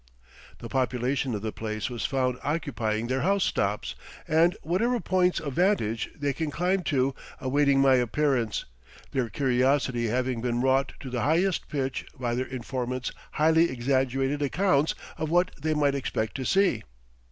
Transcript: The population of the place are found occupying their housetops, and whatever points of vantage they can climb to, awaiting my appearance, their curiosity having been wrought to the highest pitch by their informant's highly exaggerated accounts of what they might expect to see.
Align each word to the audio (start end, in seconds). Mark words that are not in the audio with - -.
The 0.57 0.67
population 0.67 1.35
of 1.35 1.43
the 1.43 1.51
place 1.51 1.91
are 1.91 1.99
found 1.99 2.39
occupying 2.43 3.05
their 3.05 3.21
housetops, 3.21 3.93
and 4.27 4.57
whatever 4.63 4.99
points 4.99 5.39
of 5.39 5.53
vantage 5.53 6.09
they 6.17 6.33
can 6.33 6.49
climb 6.49 6.81
to, 6.85 7.13
awaiting 7.39 7.79
my 7.79 7.97
appearance, 7.97 8.65
their 9.11 9.29
curiosity 9.29 10.07
having 10.07 10.41
been 10.41 10.59
wrought 10.59 10.93
to 11.01 11.11
the 11.11 11.21
highest 11.21 11.67
pitch 11.69 12.07
by 12.19 12.33
their 12.33 12.47
informant's 12.47 13.11
highly 13.33 13.69
exaggerated 13.69 14.41
accounts 14.41 14.95
of 15.19 15.29
what 15.29 15.51
they 15.61 15.75
might 15.75 15.93
expect 15.93 16.33
to 16.37 16.45
see. 16.45 16.81